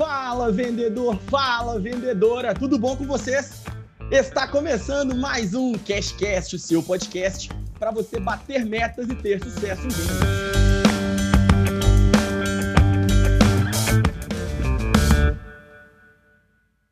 [0.00, 3.64] Fala vendedor, fala vendedora, tudo bom com vocês?
[4.10, 9.82] Está começando mais um Cashcast, o seu podcast para você bater metas e ter sucesso
[9.82, 10.18] em vendas.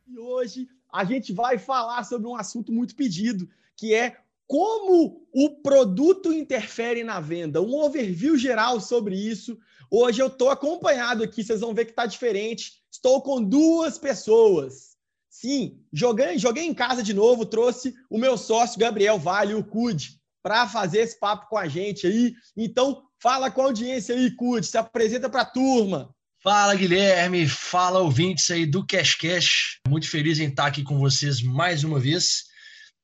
[0.06, 5.48] E hoje a gente vai falar sobre um assunto muito pedido, que é como o
[5.62, 7.62] produto interfere na venda.
[7.62, 9.58] Um overview geral sobre isso.
[9.90, 12.77] Hoje eu estou acompanhado aqui, vocês vão ver que está diferente.
[12.92, 14.96] Estou com duas pessoas.
[15.30, 20.18] Sim, joguei, joguei em casa de novo, trouxe o meu sócio Gabriel Vale, o CUD,
[20.42, 22.34] para fazer esse papo com a gente aí.
[22.56, 26.14] Então, fala com a audiência aí, CUD, se apresenta para a turma.
[26.42, 27.48] Fala, Guilherme.
[27.48, 29.80] Fala, ouvintes aí do Cash Cash.
[29.86, 32.44] Muito feliz em estar aqui com vocês mais uma vez.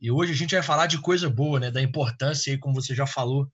[0.01, 1.71] E hoje a gente vai falar de coisa boa, né?
[1.71, 3.47] Da importância aí, como você já falou,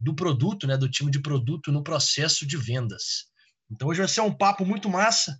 [0.00, 0.76] do produto, né?
[0.76, 3.26] Do time de produto no processo de vendas.
[3.70, 5.38] Então hoje vai ser um papo muito massa.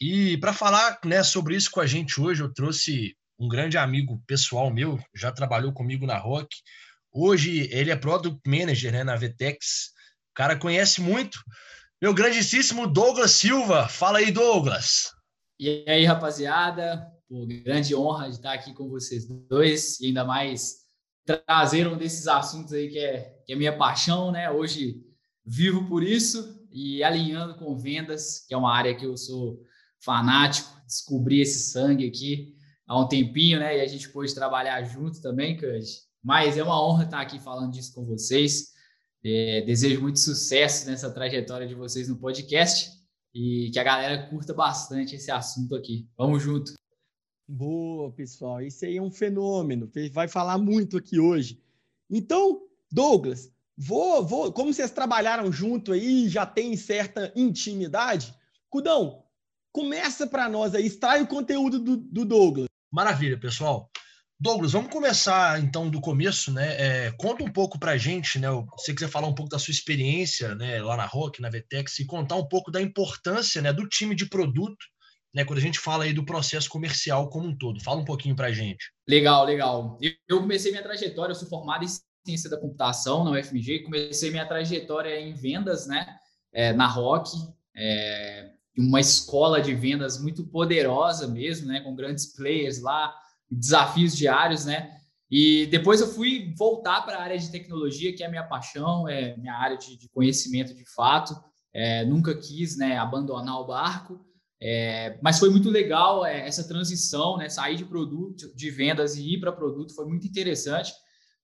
[0.00, 4.22] E para falar né, sobre isso com a gente hoje, eu trouxe um grande amigo
[4.26, 6.56] pessoal meu, já trabalhou comigo na Rock.
[7.12, 9.90] Hoje ele é Product Manager né, na Vtex.
[10.30, 11.38] O cara conhece muito.
[12.00, 13.88] Meu grandíssimo Douglas Silva.
[13.88, 15.10] Fala aí, Douglas.
[15.58, 17.06] E aí, rapaziada?
[17.28, 20.78] Pô, grande honra de estar aqui com vocês dois e ainda mais
[21.26, 24.50] trazer um desses assuntos aí que é, que é minha paixão, né?
[24.50, 24.96] Hoje
[25.44, 29.60] vivo por isso e alinhando com vendas, que é uma área que eu sou
[30.00, 32.54] fanático, descobri esse sangue aqui
[32.90, 33.78] há um tempinho, né?
[33.78, 35.86] E a gente pôde trabalhar junto também, Cud.
[36.20, 38.72] Mas é uma honra estar aqui falando disso com vocês.
[39.24, 42.90] É, desejo muito sucesso nessa trajetória de vocês no podcast
[43.32, 46.08] e que a galera curta bastante esse assunto aqui.
[46.18, 46.72] Vamos junto!
[47.46, 48.60] Boa, pessoal.
[48.60, 49.88] Isso aí é um fenômeno.
[50.12, 51.62] Vai falar muito aqui hoje.
[52.10, 58.34] Então, Douglas, vou, vou, como vocês trabalharam junto aí, já tem certa intimidade,
[58.68, 59.24] Cudão,
[59.72, 62.68] começa para nós aí, extrai o conteúdo do, do, Douglas.
[62.92, 63.90] Maravilha, pessoal.
[64.38, 66.76] Douglas, vamos começar então do começo, né?
[66.78, 68.48] É, conta um pouco para a gente, né?
[68.78, 71.98] Se você quiser falar um pouco da sua experiência, né, lá na Rock, na Vetex,
[71.98, 74.78] e contar um pouco da importância, né, do time de produto
[75.34, 77.82] né, quando a gente fala aí do processo comercial como um todo.
[77.82, 78.92] Fala um pouquinho para a gente.
[79.08, 79.98] Legal, legal.
[80.28, 81.88] Eu comecei minha trajetória, eu sou formado em
[82.26, 86.16] ciência da computação na UFMG, comecei minha trajetória em vendas, né,
[86.52, 87.30] é, na Rock,
[87.76, 93.14] é, uma escola de vendas muito poderosa mesmo, né, com grandes players lá,
[93.50, 94.90] desafios diários, né,
[95.30, 99.08] e depois eu fui voltar para a área de tecnologia, que é a minha paixão,
[99.08, 101.34] é minha área de, de conhecimento de fato,
[101.72, 104.20] é, nunca quis, né, abandonar o barco,
[104.62, 107.48] é, mas foi muito legal é, essa transição, né?
[107.48, 110.92] Sair de produto, de vendas e ir para produto foi muito interessante,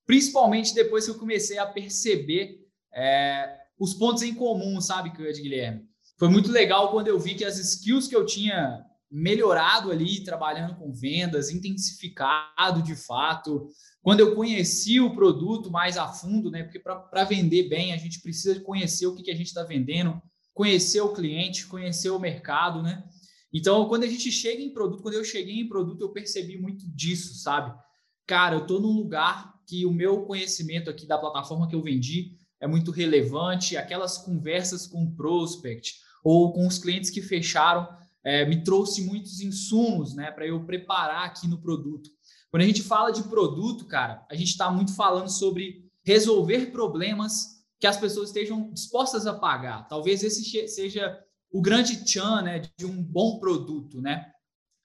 [0.04, 2.58] principalmente depois que eu comecei a perceber
[2.92, 5.88] é, os pontos em comum, sabe, Guilherme?
[6.18, 10.74] Foi muito legal quando eu vi que as skills que eu tinha melhorado ali, trabalhando
[10.76, 13.68] com vendas, intensificado de fato,
[14.02, 16.62] quando eu conheci o produto mais a fundo, né?
[16.62, 20.20] Porque para vender bem, a gente precisa conhecer o que, que a gente está vendendo,
[20.52, 23.04] conhecer o cliente, conhecer o mercado, né?
[23.52, 26.84] Então, quando a gente chega em produto, quando eu cheguei em produto, eu percebi muito
[26.88, 27.74] disso, sabe?
[28.26, 32.36] Cara, eu estou num lugar que o meu conhecimento aqui da plataforma que eu vendi
[32.60, 35.94] é muito relevante, aquelas conversas com o prospect
[36.24, 37.88] ou com os clientes que fecharam
[38.24, 42.10] é, me trouxe muitos insumos, né, para eu preparar aqui no produto.
[42.50, 47.56] Quando a gente fala de produto, cara, a gente está muito falando sobre resolver problemas
[47.78, 49.86] que as pessoas estejam dispostas a pagar.
[49.86, 51.16] Talvez esse seja
[51.52, 54.32] o grande tchan né, de um bom produto, né?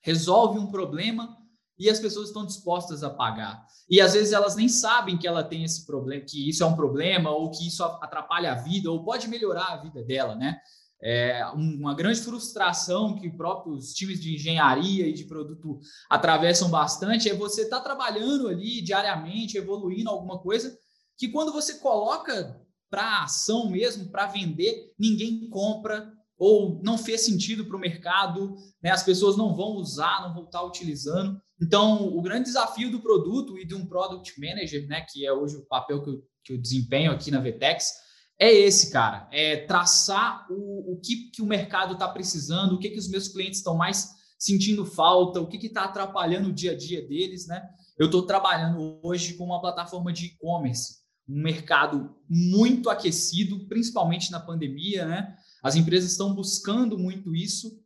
[0.01, 1.37] Resolve um problema
[1.81, 3.65] e as pessoas estão dispostas a pagar.
[3.89, 6.75] E às vezes elas nem sabem que ela tem esse problema, que isso é um
[6.75, 10.59] problema ou que isso atrapalha a vida ou pode melhorar a vida dela, né?
[11.03, 17.33] É uma grande frustração que próprios times de engenharia e de produto atravessam bastante é
[17.33, 20.77] você estar tá trabalhando ali diariamente, evoluindo alguma coisa,
[21.17, 27.65] que quando você coloca para ação mesmo, para vender, ninguém compra ou não fez sentido
[27.65, 28.89] para o mercado, né?
[28.89, 31.39] as pessoas não vão usar, não vão estar utilizando.
[31.61, 35.57] Então, o grande desafio do produto e de um product manager, né, que é hoje
[35.57, 37.93] o papel que eu, que eu desempenho aqui na Vtex,
[38.39, 39.29] é esse, cara.
[39.31, 43.27] É traçar o, o que, que o mercado está precisando, o que, que os meus
[43.27, 44.09] clientes estão mais
[44.39, 47.61] sentindo falta, o que está atrapalhando o dia a dia deles, né?
[47.99, 51.01] Eu estou trabalhando hoje com uma plataforma de e-commerce
[51.31, 55.35] um mercado muito aquecido, principalmente na pandemia, né?
[55.61, 57.79] As empresas estão buscando muito isso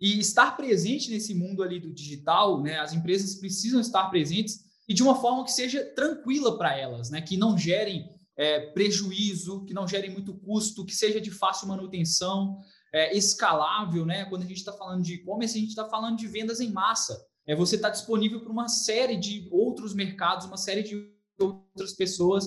[0.00, 2.78] e estar presente nesse mundo ali do digital, né?
[2.78, 7.20] As empresas precisam estar presentes e de uma forma que seja tranquila para elas, né?
[7.20, 12.58] Que não gerem é, prejuízo, que não gerem muito custo, que seja de fácil manutenção.
[12.92, 14.24] é, escalável, né?
[14.24, 17.24] Quando a gente está falando de e-commerce, a gente está falando de vendas em massa.
[17.46, 21.92] É você estar tá disponível para uma série de outros mercados, uma série de outras
[21.92, 22.46] pessoas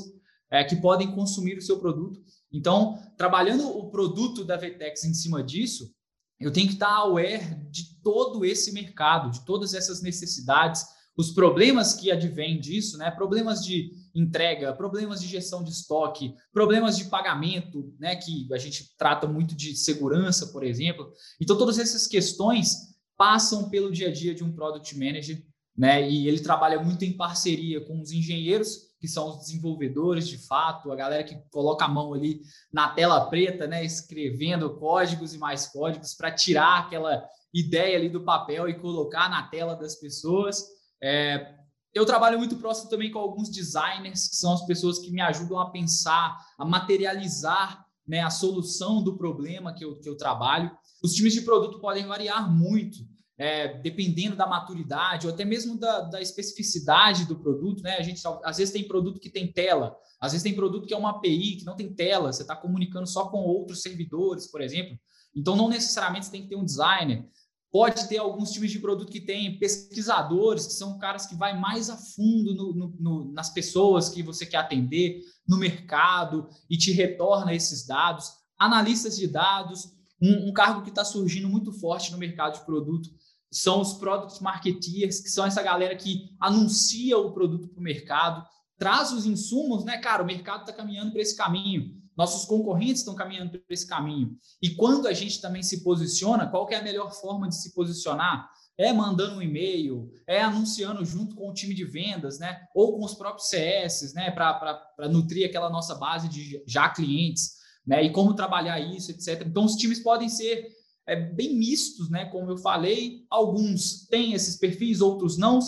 [0.52, 2.22] é, que podem consumir o seu produto.
[2.54, 5.92] Então, trabalhando o produto da Vetex em cima disso,
[6.40, 7.42] eu tenho que estar aware
[7.72, 10.86] de todo esse mercado, de todas essas necessidades,
[11.16, 13.10] os problemas que advêm disso, né?
[13.12, 18.16] Problemas de entrega, problemas de gestão de estoque, problemas de pagamento, né?
[18.16, 21.12] Que a gente trata muito de segurança, por exemplo.
[21.40, 25.44] Então, todas essas questões passam pelo dia a dia de um product manager,
[25.78, 26.10] né?
[26.10, 30.90] E ele trabalha muito em parceria com os engenheiros, que são os desenvolvedores de fato,
[30.90, 32.40] a galera que coloca a mão ali
[32.72, 33.84] na tela preta, né?
[33.84, 37.22] Escrevendo códigos e mais códigos para tirar aquela
[37.54, 40.64] ideia ali do papel e colocar na tela das pessoas.
[41.04, 41.54] É,
[41.94, 45.60] eu trabalho muito próximo também com alguns designers, que são as pessoas que me ajudam
[45.60, 50.72] a pensar, a materializar né, a solução do problema que eu, que eu trabalho.
[51.04, 53.00] Os times de produto podem variar muito,
[53.38, 57.82] é, dependendo da maturidade ou até mesmo da, da, especificidade do produto.
[57.82, 57.98] Né?
[57.98, 60.98] A gente às vezes tem produto que tem tela, às vezes tem produto que é
[60.98, 64.98] uma API que não tem tela, você está comunicando só com outros servidores, por exemplo.
[65.36, 67.28] Então, não necessariamente você tem que ter um designer.
[67.72, 71.90] Pode ter alguns times de produto que têm pesquisadores, que são caras que vai mais
[71.90, 76.92] a fundo no, no, no, nas pessoas que você quer atender, no mercado, e te
[76.92, 78.32] retorna esses dados.
[78.60, 79.92] Analistas de dados,
[80.22, 83.10] um, um cargo que está surgindo muito forte no mercado de produto
[83.56, 88.46] são os product marketeers, que são essa galera que anuncia o produto para o mercado,
[88.78, 90.24] traz os insumos, né, cara?
[90.24, 94.38] O mercado está caminhando para esse caminho nossos concorrentes estão caminhando por esse caminho.
[94.62, 98.50] E quando a gente também se posiciona, qual é a melhor forma de se posicionar?
[98.78, 102.62] É mandando um e-mail, é anunciando junto com o time de vendas, né?
[102.74, 104.32] Ou com os próprios CS, né?
[104.32, 107.54] Para nutrir aquela nossa base de já clientes,
[107.86, 108.04] né?
[108.04, 109.44] E como trabalhar isso, etc.
[109.46, 110.68] Então, os times podem ser
[111.08, 112.26] é, bem mistos, né?
[112.26, 115.60] Como eu falei, alguns têm esses perfis, outros não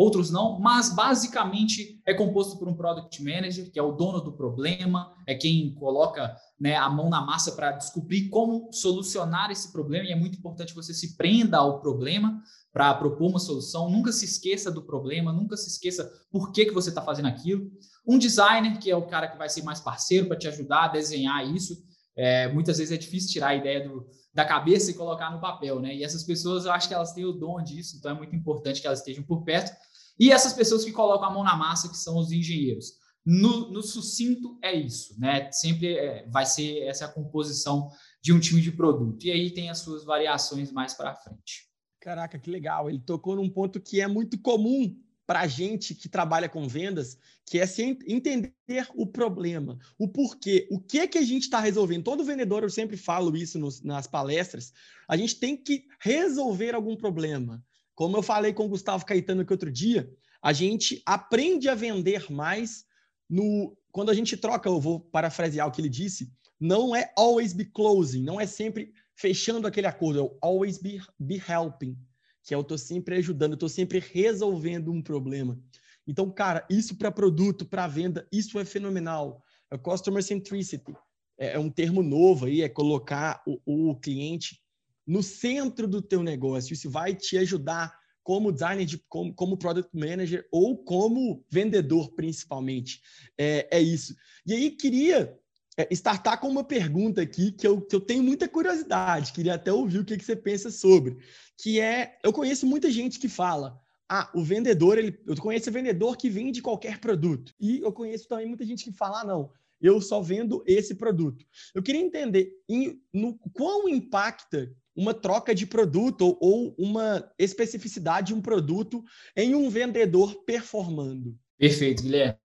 [0.00, 4.32] outros não, mas basicamente é composto por um product manager, que é o dono do
[4.32, 10.06] problema, é quem coloca né, a mão na massa para descobrir como solucionar esse problema,
[10.06, 12.42] e é muito importante que você se prenda ao problema
[12.72, 16.72] para propor uma solução, nunca se esqueça do problema, nunca se esqueça por que, que
[16.72, 17.70] você está fazendo aquilo.
[18.06, 20.88] Um designer, que é o cara que vai ser mais parceiro para te ajudar a
[20.88, 21.76] desenhar isso,
[22.16, 25.80] é, muitas vezes é difícil tirar a ideia do, da cabeça e colocar no papel,
[25.80, 25.94] né?
[25.94, 28.80] E essas pessoas, eu acho que elas têm o dom disso, então é muito importante
[28.80, 29.76] que elas estejam por perto.
[30.18, 33.00] E essas pessoas que colocam a mão na massa, que são os engenheiros.
[33.24, 35.50] No, no sucinto é isso, né?
[35.52, 37.90] Sempre é, vai ser essa composição
[38.22, 39.24] de um time de produto.
[39.24, 41.68] E aí tem as suas variações mais para frente.
[42.00, 42.88] Caraca, que legal.
[42.88, 44.96] Ele tocou num ponto que é muito comum
[45.30, 47.16] para a gente que trabalha com vendas,
[47.46, 48.52] que é se entender
[48.96, 52.02] o problema, o porquê, o que que a gente está resolvendo.
[52.02, 54.72] Todo vendedor, eu sempre falo isso nos, nas palestras,
[55.06, 57.64] a gente tem que resolver algum problema.
[57.94, 60.12] Como eu falei com o Gustavo Caetano aqui outro dia,
[60.42, 62.84] a gente aprende a vender mais
[63.28, 66.28] no quando a gente troca, eu vou parafrasear o que ele disse,
[66.58, 71.40] não é always be closing, não é sempre fechando aquele acordo, é always be, be
[71.48, 71.96] helping,
[72.42, 75.58] que é eu estou sempre ajudando, eu estou sempre resolvendo um problema.
[76.06, 79.44] Então, cara, isso para produto, para venda, isso é fenomenal.
[79.70, 80.94] É customer centricity.
[81.38, 84.60] É, é um termo novo aí, é colocar o, o cliente
[85.06, 86.72] no centro do teu negócio.
[86.72, 93.00] Isso vai te ajudar como designer, de, como, como product manager ou como vendedor, principalmente.
[93.36, 94.14] É, é isso.
[94.46, 95.38] E aí, queria
[95.76, 99.72] é, startar com uma pergunta aqui que eu, que eu tenho muita curiosidade, queria até
[99.72, 101.16] ouvir o que, que você pensa sobre,
[101.62, 106.16] que é, eu conheço muita gente que fala, ah, o vendedor, ele, eu conheço vendedor
[106.16, 107.54] que vende qualquer produto.
[107.60, 109.50] E eu conheço também muita gente que fala, ah, não,
[109.80, 111.44] eu só vendo esse produto.
[111.74, 118.34] Eu queria entender em, no quão impacta uma troca de produto ou, uma especificidade de
[118.34, 119.04] um produto
[119.36, 121.38] em um vendedor performando.
[121.56, 122.36] Perfeito, Guilherme.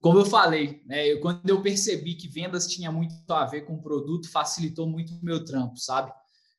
[0.00, 3.74] Como eu falei, né, eu, quando eu percebi que vendas tinha muito a ver com
[3.74, 6.10] o produto, facilitou muito o meu trampo, sabe?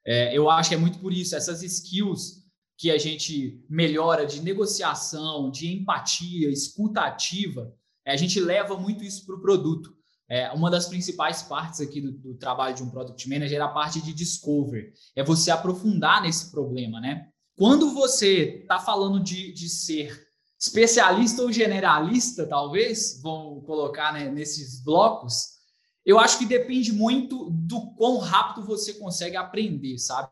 [0.05, 2.41] É, eu acho que é muito por isso, essas skills
[2.77, 7.71] que a gente melhora de negociação, de empatia, escuta ativa,
[8.07, 9.95] a gente leva muito isso para o produto.
[10.27, 13.67] É, uma das principais partes aqui do, do, trabalho de um product manager é a
[13.67, 17.27] parte de discover, é você aprofundar nesse problema, né?
[17.55, 20.25] Quando você está falando de, de ser
[20.59, 25.60] especialista ou generalista, talvez, vão colocar né, nesses blocos,
[26.05, 30.29] eu acho que depende muito do quão rápido você consegue aprender, sabe?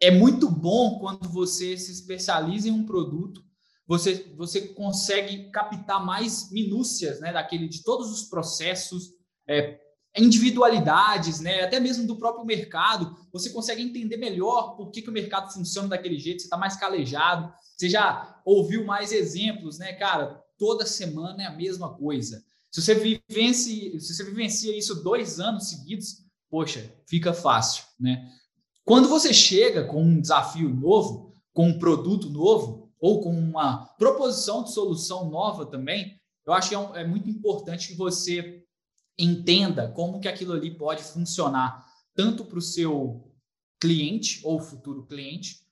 [0.00, 3.42] É muito bom quando você se especializa em um produto,
[3.86, 9.12] você, você consegue captar mais minúcias né, daquele, de todos os processos,
[9.48, 9.78] é,
[10.16, 11.62] individualidades, né?
[11.62, 15.88] Até mesmo do próprio mercado, você consegue entender melhor por que, que o mercado funciona
[15.88, 20.42] daquele jeito, você está mais calejado, você já ouviu mais exemplos, né, cara?
[20.58, 22.42] Toda semana é a mesma coisa.
[22.76, 28.30] Se você vivencia, se você vivencia isso dois anos seguidos, poxa, fica fácil, né?
[28.84, 34.62] Quando você chega com um desafio novo, com um produto novo, ou com uma proposição
[34.62, 38.62] de solução nova também, eu acho que é, um, é muito importante que você
[39.18, 41.82] entenda como que aquilo ali pode funcionar
[42.14, 43.32] tanto para o seu
[43.80, 45.62] cliente ou futuro cliente,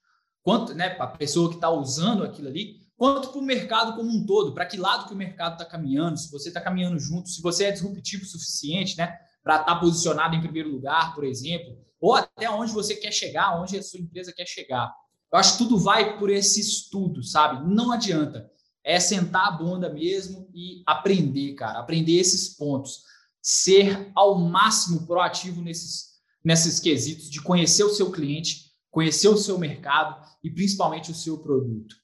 [0.42, 4.10] quanto né, para a pessoa que está usando aquilo ali, quanto para o mercado como
[4.10, 7.28] um todo, para que lado que o mercado está caminhando, se você está caminhando junto,
[7.28, 11.24] se você é disruptivo o suficiente, né, para estar tá posicionado em primeiro lugar, por
[11.24, 14.94] exemplo, ou até onde você quer chegar, onde a sua empresa quer chegar.
[15.32, 17.68] Eu acho que tudo vai por esse estudo, sabe?
[17.68, 18.50] Não adianta.
[18.84, 23.00] É sentar a bunda mesmo e aprender, cara, aprender esses pontos.
[23.42, 29.58] Ser ao máximo proativo nesses, nesses quesitos de conhecer o seu cliente, conhecer o seu
[29.58, 31.96] mercado e principalmente o seu produto.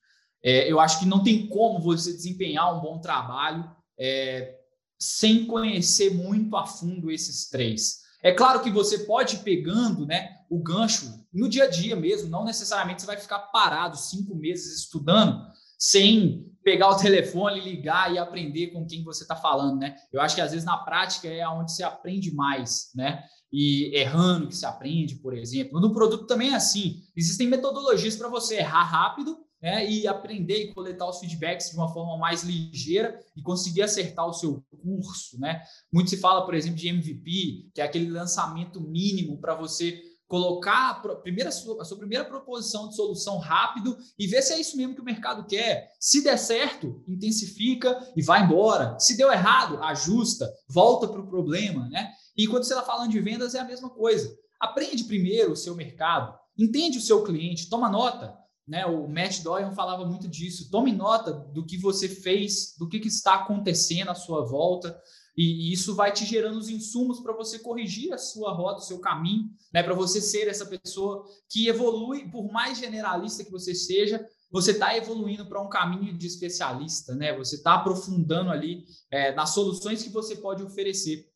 [0.43, 4.57] É, eu acho que não tem como você desempenhar um bom trabalho é,
[4.99, 8.01] sem conhecer muito a fundo esses três.
[8.23, 12.29] É claro que você pode ir pegando né, o gancho no dia a dia mesmo,
[12.29, 15.41] não necessariamente você vai ficar parado cinco meses estudando
[15.79, 19.97] sem pegar o telefone, ligar e aprender com quem você está falando, né?
[20.13, 23.23] Eu acho que às vezes na prática é onde você aprende mais, né?
[23.51, 25.81] E errando que se aprende, por exemplo.
[25.81, 27.03] No produto também é assim.
[27.17, 31.93] Existem metodologias para você errar rápido né, e aprender e coletar os feedbacks de uma
[31.93, 35.39] forma mais ligeira e conseguir acertar o seu curso.
[35.39, 35.63] Né?
[35.93, 40.91] Muito se fala, por exemplo, de MVP, que é aquele lançamento mínimo para você colocar
[40.91, 44.95] a, primeira, a sua primeira proposição de solução rápido e ver se é isso mesmo
[44.95, 45.91] que o mercado quer.
[45.99, 48.97] Se der certo, intensifica e vai embora.
[48.99, 51.89] Se deu errado, ajusta, volta para o problema.
[51.89, 52.13] Né?
[52.37, 54.33] E quando você está falando de vendas, é a mesma coisa.
[54.61, 58.40] Aprende primeiro o seu mercado, entende o seu cliente, toma nota
[58.71, 58.87] né?
[58.87, 60.71] O Matt Doyle falava muito disso.
[60.71, 64.97] Tome nota do que você fez, do que, que está acontecendo à sua volta,
[65.37, 69.01] e, isso vai te gerando os insumos para você corrigir a sua rota, o seu
[69.01, 69.83] caminho, né?
[69.83, 74.97] Para você ser essa pessoa que evolui, por mais generalista que você seja, você está
[74.97, 77.37] evoluindo para um caminho de especialista, né?
[77.37, 81.29] Você está aprofundando ali é, nas soluções que você pode oferecer.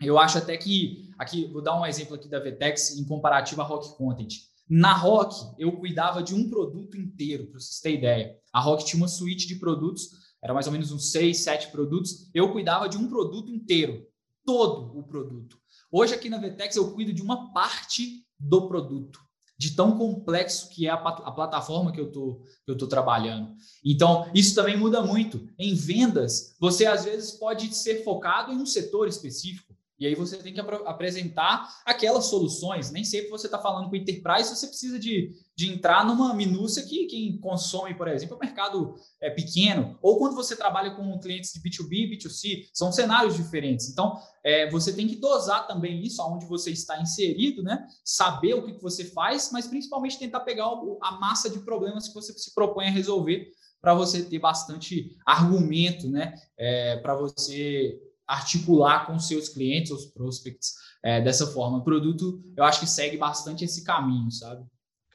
[0.00, 3.64] Eu acho até que aqui vou dar um exemplo aqui da Vetex em comparativo à
[3.64, 4.28] Rock Content.
[4.68, 8.36] Na Rock, eu cuidava de um produto inteiro, para vocês terem ideia.
[8.52, 10.10] A Rock tinha uma suíte de produtos,
[10.42, 12.28] era mais ou menos uns seis, sete produtos.
[12.34, 14.06] Eu cuidava de um produto inteiro,
[14.44, 15.56] todo o produto.
[15.90, 19.20] Hoje, aqui na Vetex, eu cuido de uma parte do produto,
[19.56, 23.54] de tão complexo que é a, a plataforma que eu estou trabalhando.
[23.84, 25.48] Então, isso também muda muito.
[25.58, 29.65] Em vendas, você às vezes pode ser focado em um setor específico.
[29.98, 32.90] E aí você tem que ap apresentar aquelas soluções.
[32.90, 37.06] Nem sempre você está falando com enterprise, você precisa de, de entrar numa minúcia que
[37.06, 39.98] quem consome, por exemplo, é um mercado é, pequeno.
[40.02, 43.88] Ou quando você trabalha com clientes de B2B, B2C, são cenários diferentes.
[43.88, 47.86] Então, é, você tem que dosar também isso, aonde você está inserido, né?
[48.04, 52.08] Saber o que, que você faz, mas principalmente tentar pegar o, a massa de problemas
[52.08, 53.50] que você se propõe a resolver
[53.80, 56.34] para você ter bastante argumento, né?
[56.58, 61.78] É, para você articular com seus clientes, os prospects, é, dessa forma.
[61.78, 64.64] O produto, eu acho que segue bastante esse caminho, sabe?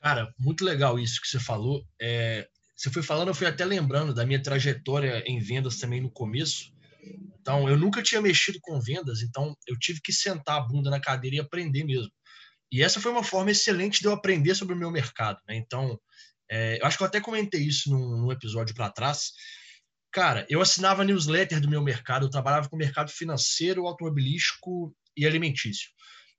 [0.01, 1.83] Cara, muito legal isso que você falou.
[2.01, 6.09] É, você foi falando, eu fui até lembrando da minha trajetória em vendas também no
[6.09, 6.71] começo.
[7.39, 10.99] Então, eu nunca tinha mexido com vendas, então eu tive que sentar a bunda na
[10.99, 12.11] cadeira e aprender mesmo.
[12.71, 15.39] E essa foi uma forma excelente de eu aprender sobre o meu mercado.
[15.47, 15.57] Né?
[15.57, 15.99] Então,
[16.49, 19.31] é, eu acho que eu até comentei isso num, num episódio para trás,
[20.11, 25.89] Cara, eu assinava newsletter do meu mercado, eu trabalhava com mercado financeiro, automobilístico e alimentício.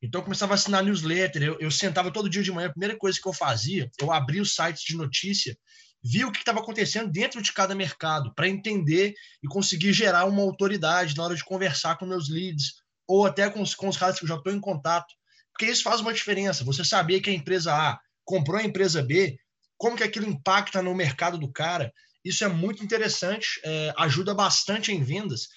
[0.03, 2.97] Então eu começava a assinar newsletter, eu, eu sentava todo dia de manhã, a primeira
[2.99, 5.57] coisa que eu fazia, eu abria os sites de notícia,
[6.03, 10.43] via o que estava acontecendo dentro de cada mercado, para entender e conseguir gerar uma
[10.43, 12.75] autoridade na hora de conversar com meus leads,
[13.07, 15.15] ou até com os, com os caras que eu já estou em contato.
[15.53, 16.65] Porque isso faz uma diferença.
[16.65, 19.37] Você saber que a empresa A comprou a empresa B,
[19.77, 21.93] como que aquilo impacta no mercado do cara.
[22.25, 25.49] Isso é muito interessante, é, ajuda bastante em vendas.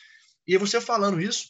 [0.48, 1.50] E você falando isso,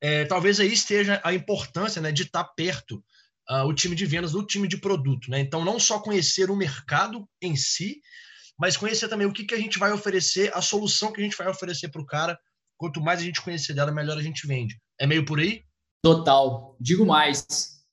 [0.00, 3.02] é, talvez aí esteja a importância né, de estar perto
[3.50, 5.30] uh, o time de vendas do time de produto.
[5.30, 5.40] Né?
[5.40, 8.00] Então, não só conhecer o mercado em si,
[8.58, 11.36] mas conhecer também o que, que a gente vai oferecer, a solução que a gente
[11.36, 12.38] vai oferecer para o cara.
[12.76, 14.78] Quanto mais a gente conhecer dela, melhor a gente vende.
[14.98, 15.64] É meio por aí?
[16.02, 16.76] Total.
[16.80, 17.46] Digo mais.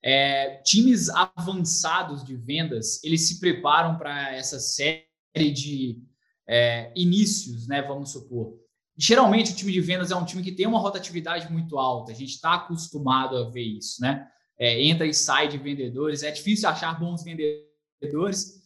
[0.03, 5.07] É, times avançados de vendas, eles se preparam para essa série
[5.53, 6.01] de
[6.47, 7.81] é, inícios, né?
[7.81, 8.59] Vamos supor.
[8.97, 12.11] geralmente o time de vendas é um time que tem uma rotatividade muito alta.
[12.11, 14.27] A gente está acostumado a ver isso, né?
[14.59, 16.23] É, entra e sai de vendedores.
[16.23, 18.61] É difícil achar bons vendedores.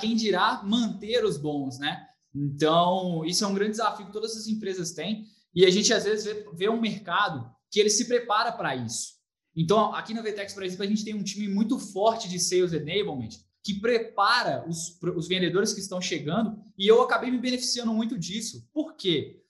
[0.00, 2.06] Quem dirá manter os bons, né?
[2.34, 5.24] Então, isso é um grande desafio que todas as empresas têm.
[5.54, 9.18] E a gente, às vezes, vê, vê um mercado que ele se prepara para isso.
[9.56, 12.72] Então, aqui na Vetex, por exemplo, a gente tem um time muito forte de Sales
[12.72, 13.30] Enablement
[13.68, 18.66] que prepara os, os vendedores que estão chegando e eu acabei me beneficiando muito disso.
[18.72, 19.42] Por quê?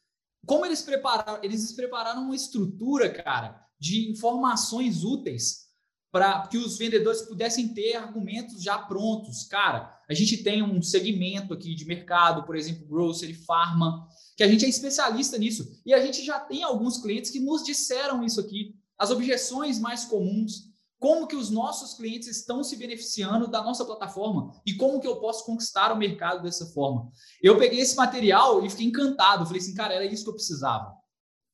[0.44, 5.68] Como eles prepararam, eles prepararam uma estrutura, cara, de informações úteis
[6.10, 9.44] para que os vendedores pudessem ter argumentos já prontos.
[9.44, 14.48] Cara, a gente tem um segmento aqui de mercado, por exemplo, grocery, pharma, que a
[14.48, 15.80] gente é especialista nisso.
[15.86, 18.74] E a gente já tem alguns clientes que nos disseram isso aqui.
[18.98, 24.52] As objeções mais comuns, como que os nossos clientes estão se beneficiando da nossa plataforma
[24.66, 27.10] e como que eu posso conquistar o mercado dessa forma.
[27.42, 29.46] Eu peguei esse material e fiquei encantado.
[29.46, 30.92] Falei assim, cara, era isso que eu precisava.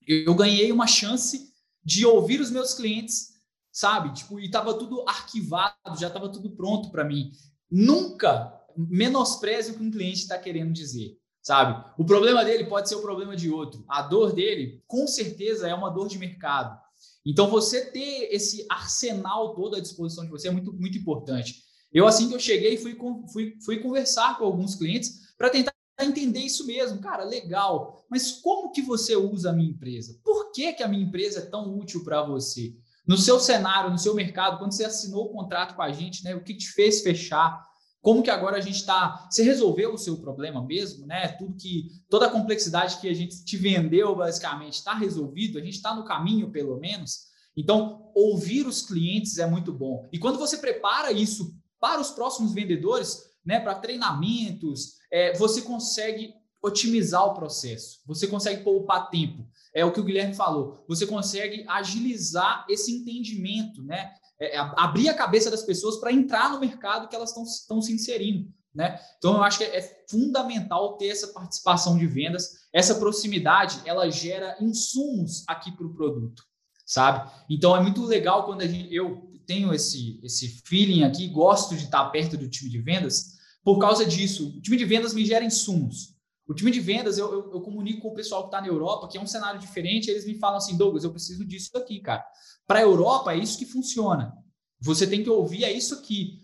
[0.06, 1.52] Eu ganhei uma chance
[1.84, 3.28] de ouvir os meus clientes,
[3.70, 4.14] sabe?
[4.14, 7.30] Tipo, e estava tudo arquivado, já estava tudo pronto para mim.
[7.70, 11.84] Nunca menospreze o que um cliente está querendo dizer, sabe?
[11.98, 13.84] O problema dele pode ser o problema de outro.
[13.88, 16.80] A dor dele, com certeza, é uma dor de mercado.
[17.24, 21.62] Então, você ter esse arsenal todo à disposição de você é muito, muito importante.
[21.92, 22.98] Eu, assim que eu cheguei, fui,
[23.32, 27.00] fui, fui conversar com alguns clientes para tentar entender isso mesmo.
[27.00, 30.18] Cara, legal, mas como que você usa a minha empresa?
[30.24, 32.74] Por que, que a minha empresa é tão útil para você?
[33.06, 36.34] No seu cenário, no seu mercado, quando você assinou o contrato com a gente, né,
[36.34, 37.62] o que te fez fechar?
[38.04, 39.26] Como que agora a gente está.
[39.30, 41.28] Você resolveu o seu problema mesmo, né?
[41.28, 41.88] Tudo que.
[42.10, 46.04] Toda a complexidade que a gente te vendeu, basicamente, está resolvido, a gente está no
[46.04, 47.20] caminho, pelo menos.
[47.56, 50.06] Então, ouvir os clientes é muito bom.
[50.12, 56.34] E quando você prepara isso para os próximos vendedores, né, para treinamentos, é, você consegue
[56.62, 59.46] otimizar o processo, você consegue poupar tempo.
[59.74, 60.84] É o que o Guilherme falou.
[60.86, 64.12] Você consegue agilizar esse entendimento, né?
[64.44, 67.92] É, é, abrir a cabeça das pessoas para entrar no mercado que elas estão se
[67.92, 68.48] inserindo.
[68.74, 69.00] Né?
[69.18, 74.10] Então, eu acho que é, é fundamental ter essa participação de vendas, essa proximidade, ela
[74.10, 76.42] gera insumos aqui para o produto,
[76.84, 77.30] sabe?
[77.48, 82.04] Então, é muito legal quando gente, eu tenho esse, esse feeling aqui, gosto de estar
[82.06, 84.48] perto do time de vendas, por causa disso.
[84.48, 86.13] O time de vendas me gera insumos.
[86.46, 89.08] O time de vendas, eu, eu, eu comunico com o pessoal que está na Europa,
[89.08, 92.24] que é um cenário diferente, eles me falam assim, Douglas, eu preciso disso aqui, cara.
[92.66, 94.32] Para a Europa, é isso que funciona.
[94.80, 96.42] Você tem que ouvir, é isso aqui.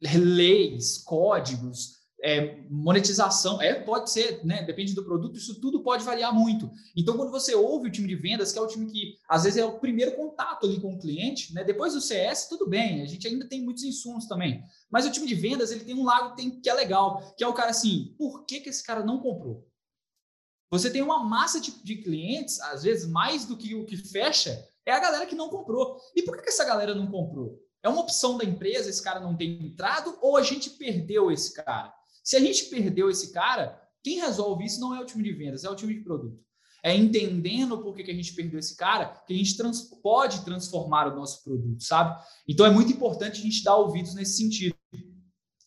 [0.00, 4.62] Leis, códigos, é, monetização, é, pode ser, né?
[4.62, 6.70] Depende do produto, isso tudo pode variar muito.
[6.94, 9.58] Então, quando você ouve o time de vendas, que é o time que às vezes
[9.58, 11.64] é o primeiro contato ali com o cliente, né?
[11.64, 14.62] Depois do CS, tudo bem, a gente ainda tem muitos insumos também.
[14.90, 17.48] Mas o time de vendas, ele tem um lado tem, que é legal, que é
[17.48, 19.66] o cara assim, por que, que esse cara não comprou?
[20.70, 24.68] Você tem uma massa de, de clientes, às vezes mais do que o que fecha,
[24.86, 26.00] é a galera que não comprou.
[26.14, 27.58] E por que, que essa galera não comprou?
[27.82, 31.54] É uma opção da empresa esse cara não ter entrado ou a gente perdeu esse
[31.54, 31.92] cara?
[32.30, 35.64] Se a gente perdeu esse cara, quem resolve isso não é o time de vendas,
[35.64, 36.40] é o time de produto.
[36.80, 40.44] É entendendo por que, que a gente perdeu esse cara que a gente trans, pode
[40.44, 42.22] transformar o nosso produto, sabe?
[42.46, 44.76] Então é muito importante a gente dar ouvidos nesse sentido.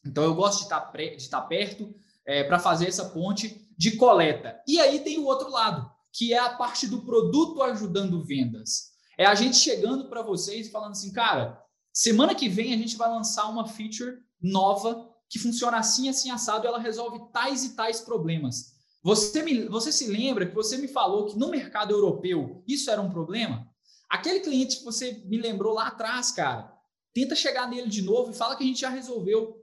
[0.05, 1.93] Então eu gosto de estar, de estar perto
[2.25, 4.57] é, para fazer essa ponte de coleta.
[4.65, 8.93] E aí tem o outro lado, que é a parte do produto ajudando vendas.
[9.17, 12.95] É a gente chegando para vocês e falando assim, cara, semana que vem a gente
[12.95, 17.99] vai lançar uma feature nova que funciona assim, assim, assado, ela resolve tais e tais
[17.99, 18.75] problemas.
[19.01, 23.01] Você, me, você se lembra que você me falou que no mercado europeu isso era
[23.01, 23.67] um problema?
[24.07, 26.71] Aquele cliente que você me lembrou lá atrás, cara,
[27.15, 29.59] tenta chegar nele de novo e fala que a gente já resolveu.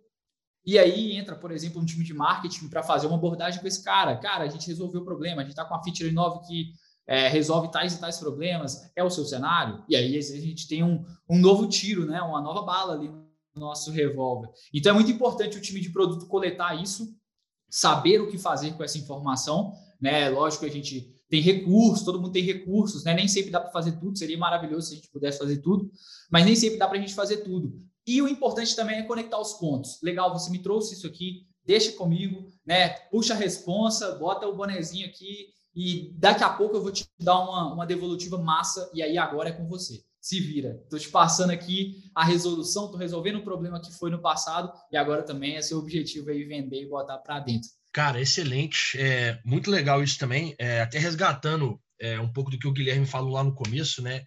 [0.67, 3.85] E aí entra, por exemplo, um time de marketing para fazer uma abordagem com esse
[3.85, 4.17] cara.
[4.17, 6.73] Cara, a gente resolveu o problema, a gente está com uma feature nova que
[7.07, 9.85] é, resolve tais e tais problemas, é o seu cenário.
[9.89, 12.21] E aí a gente tem um, um novo tiro, né?
[12.21, 14.49] uma nova bala ali nosso revólver.
[14.73, 17.15] Então é muito importante o time de produto coletar isso,
[17.69, 20.29] saber o que fazer com essa informação, né?
[20.29, 23.15] Lógico que a gente tem recursos, todo mundo tem recursos, né?
[23.15, 25.91] Nem sempre dá para fazer tudo, seria maravilhoso se a gente pudesse fazer tudo,
[26.31, 27.73] mas nem sempre dá para a gente fazer tudo.
[28.07, 30.01] E o importante também é conectar os pontos.
[30.03, 32.89] Legal, você me trouxe isso aqui, deixa comigo, né?
[33.11, 37.39] Puxa a responsa, bota o bonezinho aqui e daqui a pouco eu vou te dar
[37.39, 40.81] uma, uma devolutiva massa e aí agora é com você se vira.
[40.85, 44.97] Estou te passando aqui a resolução, estou resolvendo o problema que foi no passado e
[44.97, 47.71] agora também é seu objetivo aí vender e botar para dentro.
[47.93, 48.99] Cara, excelente.
[48.99, 50.55] É muito legal isso também.
[50.59, 54.25] É, até resgatando é, um pouco do que o Guilherme falou lá no começo, né?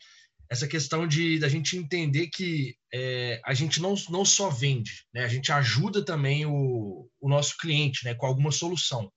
[0.49, 5.23] Essa questão de da gente entender que é, a gente não, não só vende, né?
[5.23, 8.13] A gente ajuda também o, o nosso cliente, né?
[8.13, 9.11] Com alguma solução.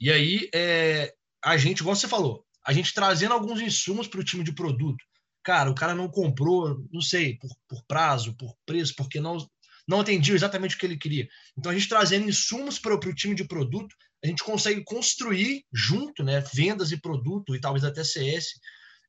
[0.00, 4.24] E aí, é, a gente, igual você falou, a gente trazendo alguns insumos para o
[4.24, 5.02] time de produto.
[5.48, 9.38] Cara, o cara não comprou, não sei, por, por prazo, por preço, porque não,
[9.88, 11.26] não atendia exatamente o que ele queria.
[11.56, 16.22] Então, a gente trazendo insumos para o time de produto, a gente consegue construir junto,
[16.22, 18.60] né, vendas e produto, e talvez até CS,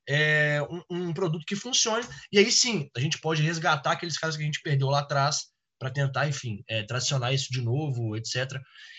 [0.07, 2.07] é, um, um, produto que funcione.
[2.31, 5.47] E aí sim, a gente pode resgatar aqueles casos que a gente perdeu lá atrás
[5.77, 8.49] para tentar, enfim, é, tracionar isso de novo, etc.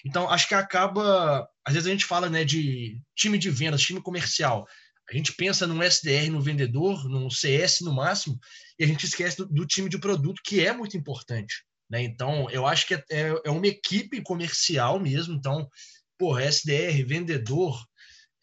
[0.04, 1.48] Então, acho que acaba.
[1.66, 4.66] Às vezes a gente fala né, de time de vendas, time comercial.
[5.10, 8.38] A gente pensa num SDR no vendedor, num CS no máximo,
[8.78, 11.64] e a gente esquece do, do time de produto, que é muito importante.
[11.90, 12.02] Né?
[12.02, 15.34] Então, eu acho que é, é, é uma equipe comercial mesmo.
[15.34, 15.68] Então,
[16.16, 17.84] porra, SDR, vendedor,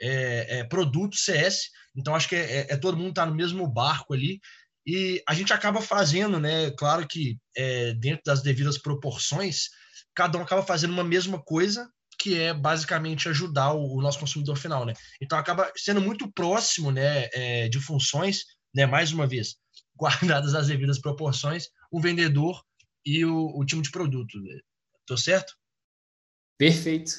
[0.01, 1.69] é, é, produto, CS.
[1.95, 4.41] Então, acho que é, é, é todo mundo está no mesmo barco ali.
[4.85, 6.71] E a gente acaba fazendo, né?
[6.71, 7.37] Claro que
[7.99, 9.63] dentro das devidas proporções,
[10.15, 14.57] cada um acaba fazendo uma mesma coisa, que é basicamente ajudar o, o nosso consumidor
[14.57, 14.93] final, né?
[15.21, 18.85] Então acaba sendo muito próximo, né, é, de funções, né?
[18.85, 19.57] Mais uma vez,
[19.95, 22.63] guardadas as devidas proporções, o vendedor
[23.05, 24.39] e o, o time de produto.
[24.41, 24.59] Né?
[25.05, 25.53] Tô certo?
[26.57, 27.13] Perfeito.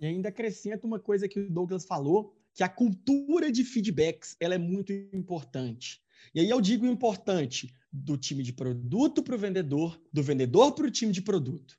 [0.00, 4.54] E ainda acrescento uma coisa que o Douglas falou, que a cultura de feedbacks ela
[4.54, 6.00] é muito importante.
[6.34, 10.86] E aí eu digo importante do time de produto para o vendedor, do vendedor para
[10.86, 11.78] o time de produto.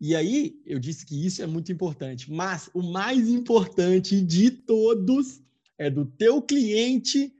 [0.00, 5.40] E aí eu disse que isso é muito importante, mas o mais importante de todos
[5.76, 7.34] é do teu cliente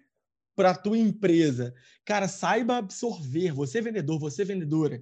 [0.57, 1.73] para a tua empresa.
[2.05, 5.01] Cara, saiba absorver, você vendedor, você vendedora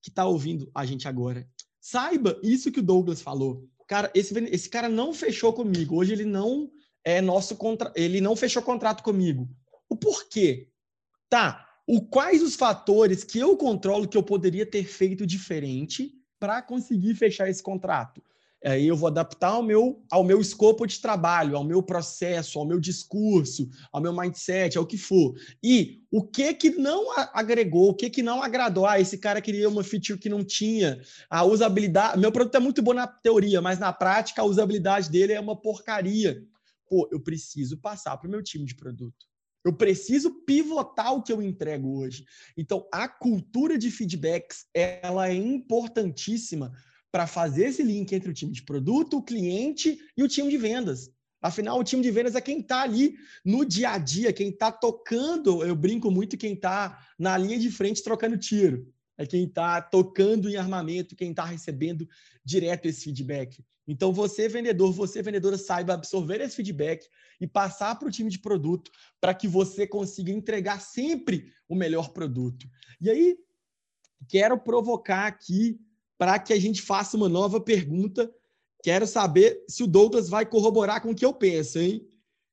[0.00, 1.48] que está ouvindo a gente agora,
[1.80, 3.68] saiba isso que o Douglas falou.
[3.88, 5.96] Cara, esse, esse cara não fechou comigo.
[5.96, 6.70] Hoje ele não
[7.02, 9.48] é nosso contra, ele não fechou contrato comigo.
[9.88, 10.70] O porquê?
[11.28, 16.60] Tá, o, quais os fatores que eu controlo que eu poderia ter feito diferente para
[16.60, 18.22] conseguir fechar esse contrato?
[18.62, 22.66] Aí eu vou adaptar ao meu, ao meu escopo de trabalho, ao meu processo, ao
[22.66, 25.34] meu discurso, ao meu mindset, ao que for.
[25.62, 28.86] E o que que não agregou, o que que não agradou?
[28.86, 31.00] Ah, esse cara queria uma feature que não tinha.
[31.30, 35.32] A usabilidade, meu produto é muito bom na teoria, mas na prática a usabilidade dele
[35.32, 36.42] é uma porcaria.
[36.86, 39.26] Pô, eu preciso passar para o meu time de produto.
[39.64, 42.26] Eu preciso pivotar o que eu entrego hoje.
[42.56, 46.70] Então, a cultura de feedbacks, ela é importantíssima
[47.10, 50.58] para fazer esse link entre o time de produto, o cliente e o time de
[50.58, 51.10] vendas.
[51.40, 54.72] Afinal, o time de vendas é quem está ali no dia a dia, quem está
[54.72, 55.62] tocando.
[55.64, 58.90] Eu brinco muito quem está na linha de frente trocando tiro.
[59.16, 62.08] É quem está tocando em armamento, quem está recebendo
[62.44, 63.64] direto esse feedback.
[63.86, 67.06] Então, você, vendedor, você, vendedora, saiba absorver esse feedback
[67.40, 72.10] e passar para o time de produto para que você consiga entregar sempre o melhor
[72.10, 72.66] produto.
[73.00, 73.36] E aí,
[74.28, 75.78] quero provocar aqui
[76.16, 78.32] para que a gente faça uma nova pergunta.
[78.82, 82.08] Quero saber se o Douglas vai corroborar com o que eu penso, hein?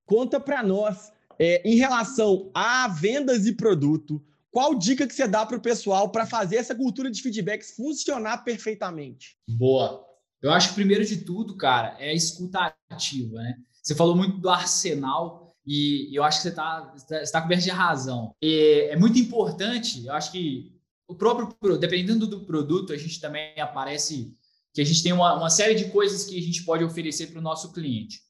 [0.06, 5.46] Conta para nós, é, em relação a vendas e produto, qual dica que você dá
[5.46, 9.38] para o pessoal para fazer essa cultura de feedbacks funcionar perfeitamente?
[9.48, 10.06] Boa.
[10.42, 13.56] Eu acho que primeiro de tudo, cara, é escuta ativa, né?
[13.82, 16.94] Você falou muito do arsenal e eu acho que você está
[17.32, 18.36] tá coberto de razão.
[18.42, 20.76] E é muito importante, eu acho que
[21.08, 24.36] o próprio, dependendo do produto, a gente também aparece
[24.74, 27.40] que a gente tem uma, uma série de coisas que a gente pode oferecer para
[27.40, 28.22] o nosso cliente.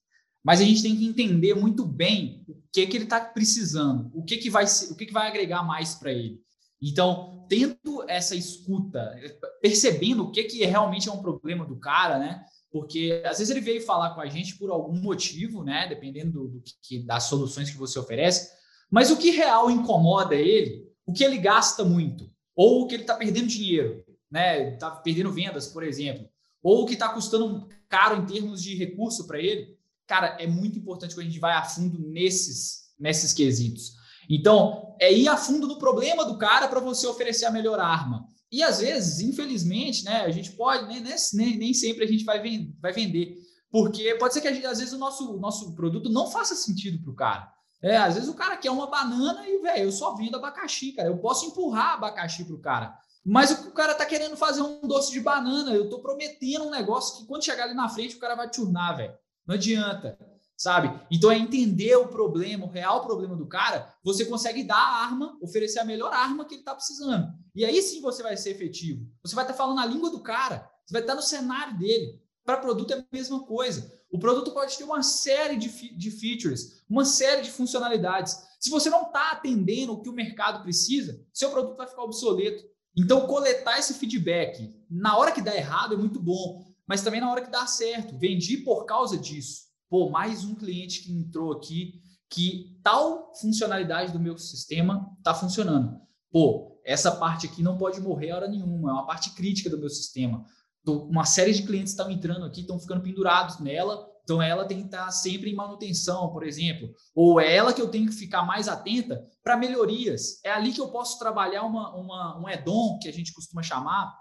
[0.44, 4.24] Mas a gente tem que entender muito bem o que, que ele está precisando, o
[4.24, 6.42] que, que vai o que, que vai agregar mais para ele.
[6.82, 9.16] Então, tendo essa escuta,
[9.62, 12.44] percebendo o que, que realmente é um problema do cara, né?
[12.72, 15.88] Porque às vezes ele veio falar com a gente por algum motivo, né?
[15.88, 18.50] Dependendo do, do que, das soluções que você oferece.
[18.90, 23.04] Mas o que real incomoda ele, o que ele gasta muito, ou o que ele
[23.04, 24.74] está perdendo dinheiro, né?
[24.74, 26.28] Está perdendo vendas, por exemplo,
[26.64, 29.78] ou o que está custando caro em termos de recurso para ele.
[30.12, 33.94] Cara, é muito importante que a gente vá a fundo nesses, nesses quesitos.
[34.30, 38.28] Então, é ir a fundo no problema do cara para você oferecer a melhor arma.
[38.52, 42.42] E às vezes, infelizmente, né, a gente pode, nem, nem, nem sempre a gente vai,
[42.42, 43.38] vend, vai vender.
[43.72, 47.12] Porque pode ser que gente, às vezes o nosso, nosso produto não faça sentido para
[47.12, 47.50] o cara.
[47.82, 51.08] É, às vezes o cara quer uma banana e, velho, eu só vendo abacaxi, cara.
[51.08, 53.00] Eu posso empurrar abacaxi para o cara.
[53.24, 57.18] Mas o cara tá querendo fazer um doce de banana, eu tô prometendo um negócio
[57.18, 59.21] que quando chegar ali na frente o cara vai turnar, velho.
[59.46, 60.18] Não adianta
[60.62, 60.94] sabe?
[61.10, 65.36] Então é entender o problema, o real problema do cara, você consegue dar a arma,
[65.42, 67.34] oferecer a melhor arma que ele está precisando.
[67.56, 69.04] E aí sim você vai ser efetivo.
[69.24, 71.80] Você vai estar tá falando a língua do cara, você vai estar tá no cenário
[71.80, 72.22] dele.
[72.46, 73.92] Para produto é a mesma coisa.
[74.12, 78.38] O produto pode ter uma série de, de features, uma série de funcionalidades.
[78.60, 82.64] Se você não está atendendo o que o mercado precisa, seu produto vai ficar obsoleto.
[82.96, 87.32] Então, coletar esse feedback na hora que dá errado é muito bom, mas também na
[87.32, 88.18] hora que dá certo.
[88.18, 89.62] Vendi por causa disso.
[89.90, 91.94] pô, mais um cliente que entrou aqui
[92.30, 95.98] que tal funcionalidade do meu sistema está funcionando.
[96.30, 99.78] Pô, essa parte aqui não pode morrer a hora nenhuma, é uma parte crítica do
[99.78, 100.44] meu sistema.
[100.86, 104.86] Uma série de clientes estão entrando aqui, estão ficando pendurados nela, então ela tem que
[104.88, 106.90] estar sempre em manutenção, por exemplo.
[107.16, 110.44] Ou é ela que eu tenho que ficar mais atenta para melhorias.
[110.44, 114.14] É ali que eu posso trabalhar uma, uma, um add-on, que a gente costuma chamar,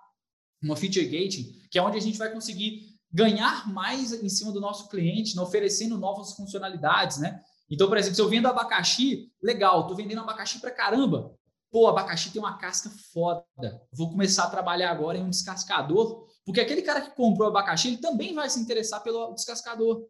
[0.63, 4.61] uma feature gating, que é onde a gente vai conseguir ganhar mais em cima do
[4.61, 7.41] nosso cliente, né, oferecendo novas funcionalidades, né?
[7.69, 11.35] Então, por exemplo, se eu vendo abacaxi, legal, estou vendendo abacaxi para caramba.
[11.71, 13.45] Pô, abacaxi tem uma casca foda.
[13.93, 17.99] Vou começar a trabalhar agora em um descascador, porque aquele cara que comprou abacaxi, ele
[17.99, 20.05] também vai se interessar pelo descascador.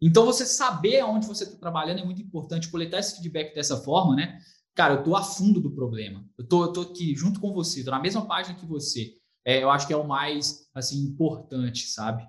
[0.00, 4.16] Então, você saber aonde você está trabalhando é muito importante, coletar esse feedback dessa forma,
[4.16, 4.38] né?
[4.74, 6.24] Cara, eu estou a fundo do problema.
[6.36, 9.12] Eu tô, tô aqui junto com você, estou na mesma página que você.
[9.48, 12.22] É, eu acho que é o mais, assim, importante, sabe?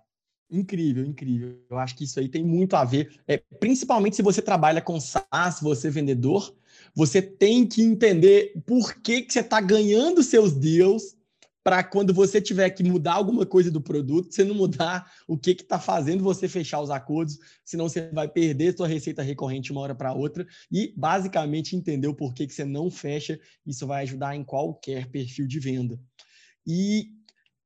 [0.50, 1.62] Incrível, incrível.
[1.70, 4.98] Eu acho que isso aí tem muito a ver, é, principalmente se você trabalha com
[5.02, 6.56] SaaS, você é vendedor,
[6.96, 11.18] você tem que entender por que, que você está ganhando seus deals
[11.62, 15.52] para quando você tiver que mudar alguma coisa do produto, você não mudar o que
[15.52, 19.94] está fazendo você fechar os acordos, senão você vai perder sua receita recorrente uma hora
[19.94, 24.44] para outra e basicamente entender o porquê que você não fecha, isso vai ajudar em
[24.44, 26.00] qualquer perfil de venda.
[26.66, 27.20] E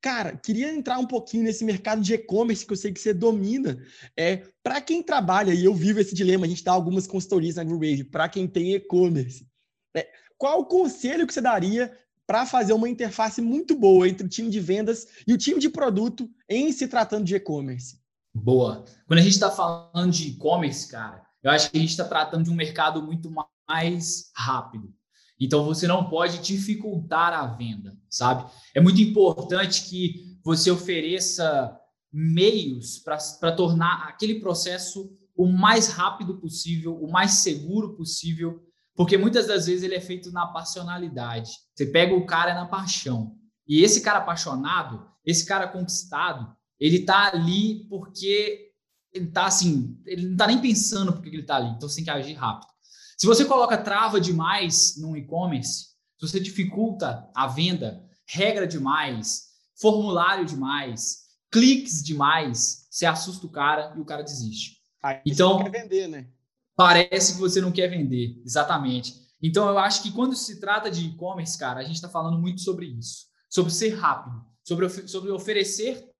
[0.04, 3.82] Cara, queria entrar um pouquinho nesse mercado de e-commerce que eu sei que você domina.
[4.18, 7.64] É, para quem trabalha, e eu vivo esse dilema, a gente dá algumas consultorias na
[7.64, 9.48] GreenWave, para quem tem e-commerce.
[9.96, 10.06] É,
[10.38, 14.50] qual o conselho que você daria para fazer uma interface muito boa entre o time
[14.50, 17.98] de vendas e o time de produto em se tratando de e-commerce?
[18.36, 18.84] Boa.
[19.08, 22.44] Quando a gente está falando de e-commerce, cara, eu acho que a gente está tratando
[22.44, 23.34] de um mercado muito
[23.70, 24.94] mais rápido.
[25.40, 28.50] Então você não pode dificultar a venda, sabe?
[28.74, 31.78] É muito importante que você ofereça
[32.12, 38.62] meios para tornar aquele processo o mais rápido possível, o mais seguro possível,
[38.96, 41.52] porque muitas das vezes ele é feito na passionalidade.
[41.74, 43.36] Você pega o cara na paixão.
[43.68, 48.70] E esse cara apaixonado, esse cara conquistado, ele tá ali porque
[49.12, 52.04] ele tá assim, ele não tá nem pensando porque ele tá ali, então você tem
[52.04, 52.73] que agir rápido.
[53.18, 59.50] Se você coloca trava demais no e-commerce, se você dificulta a venda, regra demais,
[59.80, 64.78] formulário demais, cliques demais, você assusta o cara e o cara desiste.
[65.02, 66.28] Aí então, você não quer vender, né?
[66.76, 69.16] Parece que você não quer vender, exatamente.
[69.42, 72.62] Então, eu acho que quando se trata de e-commerce, cara, a gente está falando muito
[72.62, 76.13] sobre isso, sobre ser rápido, sobre, sobre oferecer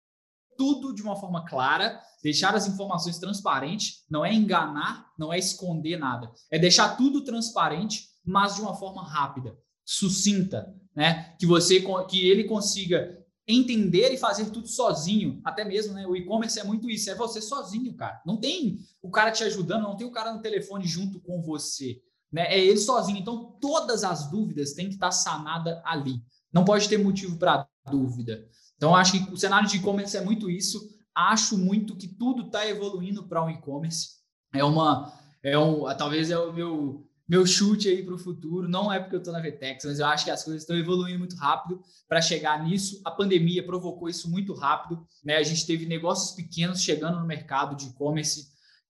[0.58, 5.98] tudo de uma forma clara, deixar as informações transparentes, não é enganar, não é esconder
[5.98, 11.36] nada, é deixar tudo transparente, mas de uma forma rápida, sucinta, né?
[11.40, 16.08] Que você que ele consiga entender e fazer tudo sozinho, até mesmo, né?
[16.08, 18.22] O e-commerce é muito isso, é você sozinho, cara.
[18.26, 22.02] Não tem o cara te ajudando, não tem o cara no telefone junto com você,
[22.32, 22.44] né?
[22.54, 23.18] É ele sozinho.
[23.18, 26.22] Então todas as dúvidas têm que estar sanada ali.
[26.52, 28.48] Não pode ter motivo para dúvida.
[28.84, 30.94] Então, acho que o cenário de e-commerce é muito isso.
[31.16, 34.10] Acho muito que tudo está evoluindo para o um e-commerce.
[34.54, 38.68] É uma, é um, talvez é o meu meu chute aí para o futuro.
[38.68, 41.18] Não é porque eu estou na Vtex, mas eu acho que as coisas estão evoluindo
[41.18, 43.00] muito rápido para chegar nisso.
[43.06, 45.02] A pandemia provocou isso muito rápido.
[45.24, 45.38] Né?
[45.38, 48.50] A gente teve negócios pequenos chegando no mercado de e-commerce.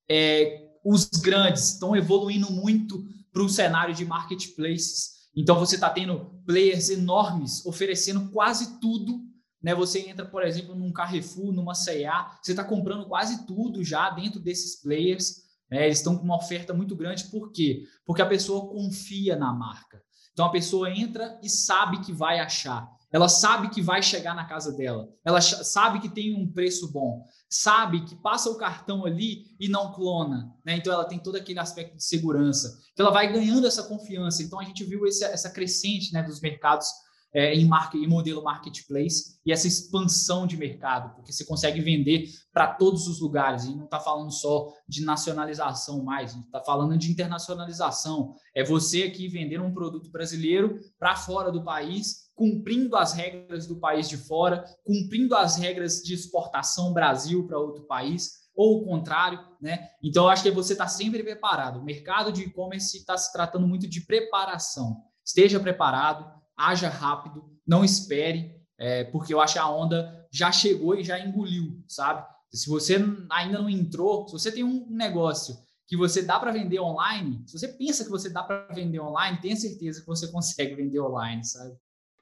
[0.10, 5.30] É, os grandes estão evoluindo muito para o cenário de marketplaces.
[5.38, 9.32] Então, você está tendo players enormes oferecendo quase tudo
[9.64, 9.74] né?
[9.74, 14.40] Você entra, por exemplo, num Carrefour, numa C&A, você está comprando quase tudo já dentro
[14.40, 15.44] desses players.
[15.72, 15.86] Né?
[15.86, 17.24] Eles estão com uma oferta muito grande.
[17.26, 17.84] Por quê?
[18.06, 20.04] Porque a pessoa confia na marca.
[20.34, 22.92] Então a pessoa entra e sabe que vai achar.
[23.12, 25.08] Ela sabe que vai chegar na casa dela.
[25.24, 27.24] Ela sabe que tem um preço bom.
[27.48, 30.52] Sabe que passa o cartão ali e não clona.
[30.66, 30.78] Né?
[30.78, 32.76] Então ela tem todo aquele aspecto de segurança.
[32.92, 34.42] Então ela vai ganhando essa confiança.
[34.42, 36.88] Então a gente viu esse, essa crescente né, dos mercados
[37.34, 42.30] é, em, market, em modelo marketplace e essa expansão de mercado, porque você consegue vender
[42.54, 43.66] para todos os lugares.
[43.66, 48.36] E não está falando só de nacionalização mais, está falando de internacionalização.
[48.56, 53.80] É você aqui vendendo um produto brasileiro para fora do país, cumprindo as regras do
[53.80, 59.40] país de fora, cumprindo as regras de exportação Brasil para outro país ou o contrário,
[59.60, 59.90] né?
[60.02, 61.80] Então, acho que você está sempre preparado.
[61.80, 65.02] O mercado de e-commerce está se tratando muito de preparação.
[65.26, 66.26] Esteja preparado,
[66.58, 71.20] haja rápido, não espere, é, porque eu acho que a onda já chegou e já
[71.20, 72.26] engoliu, sabe?
[72.52, 72.98] Se você
[73.30, 77.58] ainda não entrou, se você tem um negócio que você dá para vender online, se
[77.58, 81.44] você pensa que você dá para vender online, tenha certeza que você consegue vender online,
[81.44, 81.76] sabe?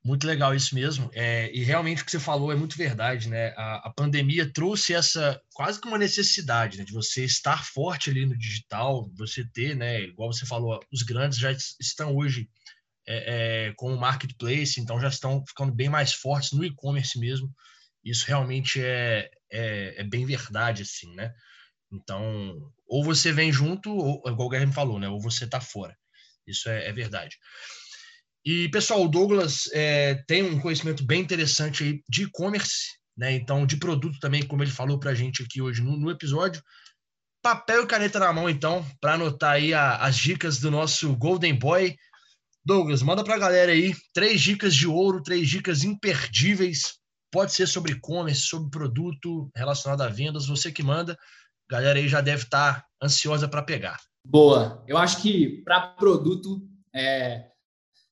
[0.04, 1.12] Muito legal isso mesmo.
[1.14, 3.50] É, e realmente o que você falou é muito verdade, né?
[3.56, 8.26] A, a pandemia trouxe essa quase que uma necessidade né, de você estar forte ali
[8.26, 10.02] no digital, você ter, né?
[10.02, 12.50] Igual você falou, os grandes já estão hoje
[13.08, 17.54] é, é, com o marketplace, então já estão ficando bem mais fortes no e-commerce mesmo.
[18.04, 21.34] Isso realmente é, é, é, bem verdade, assim, né?
[21.92, 25.08] Então, ou você vem junto, ou, igual o Guilherme falou, né?
[25.08, 25.96] Ou você tá fora.
[26.48, 27.38] Isso é, é verdade.
[28.44, 33.34] E, pessoal, o Douglas é, tem um conhecimento bem interessante aí de e-commerce, né?
[33.34, 36.64] Então, de produto também, como ele falou para a gente aqui hoje no, no, episódio.
[37.44, 41.54] Papel e caneta na mão, então, para anotar aí a, as dicas do nosso Golden
[41.54, 41.96] Boy.
[42.64, 47.00] Douglas, manda para a galera aí três dicas de ouro, três dicas imperdíveis.
[47.32, 51.18] Pode ser sobre e-commerce, sobre produto relacionado a vendas, você que manda.
[51.70, 54.00] A galera aí já deve estar tá ansiosa para pegar.
[54.26, 54.84] Boa.
[54.88, 56.62] Eu acho que para produto,
[56.94, 57.48] é,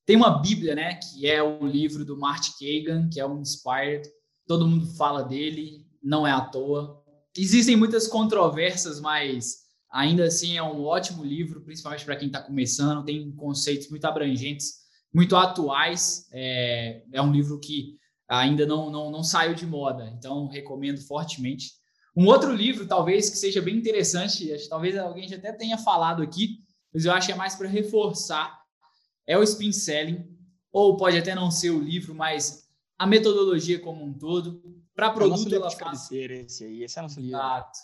[0.05, 4.09] tem uma Bíblia, né, que é o livro do Martin Kagan, que é o Inspired.
[4.47, 7.03] Todo mundo fala dele, não é à toa.
[7.37, 13.05] Existem muitas controvérsias, mas ainda assim é um ótimo livro, principalmente para quem está começando.
[13.05, 14.79] Tem conceitos muito abrangentes,
[15.13, 16.27] muito atuais.
[16.31, 17.97] É, é um livro que
[18.27, 21.71] ainda não, não, não saiu de moda, então recomendo fortemente.
[22.15, 26.57] Um outro livro, talvez, que seja bem interessante, talvez alguém já até tenha falado aqui,
[26.93, 28.59] mas eu acho que é mais para reforçar
[29.29, 30.25] é o spin selling,
[30.71, 34.59] ou pode até não ser o livro, mas a metodologia como um todo.
[34.95, 36.11] Para produto, é ela faz.
[36.11, 37.37] Esse aí, esse é nosso livro.
[37.37, 37.79] Exato.